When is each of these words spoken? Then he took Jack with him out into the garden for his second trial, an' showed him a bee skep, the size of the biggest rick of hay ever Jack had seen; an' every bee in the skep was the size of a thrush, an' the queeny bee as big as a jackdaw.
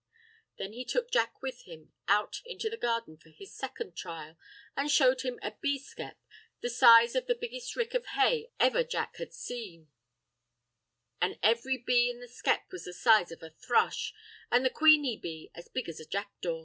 Then 0.57 0.73
he 0.73 0.83
took 0.83 1.11
Jack 1.11 1.43
with 1.43 1.61
him 1.67 1.93
out 2.07 2.41
into 2.43 2.71
the 2.71 2.77
garden 2.77 3.17
for 3.17 3.29
his 3.29 3.53
second 3.53 3.95
trial, 3.95 4.35
an' 4.75 4.87
showed 4.87 5.21
him 5.21 5.37
a 5.43 5.51
bee 5.51 5.77
skep, 5.77 6.17
the 6.59 6.71
size 6.71 7.13
of 7.13 7.27
the 7.27 7.35
biggest 7.39 7.75
rick 7.75 7.93
of 7.93 8.03
hay 8.07 8.49
ever 8.59 8.83
Jack 8.83 9.17
had 9.17 9.31
seen; 9.31 9.91
an' 11.21 11.37
every 11.43 11.77
bee 11.77 12.09
in 12.09 12.19
the 12.19 12.27
skep 12.27 12.63
was 12.71 12.85
the 12.85 12.93
size 12.93 13.31
of 13.31 13.43
a 13.43 13.51
thrush, 13.51 14.11
an' 14.51 14.63
the 14.63 14.71
queeny 14.71 15.21
bee 15.21 15.51
as 15.53 15.69
big 15.69 15.87
as 15.87 15.99
a 15.99 16.05
jackdaw. 16.07 16.59